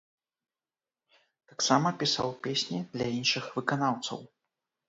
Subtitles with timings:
[1.51, 4.19] Таксама пісаў песні для іншых выканаўцаў.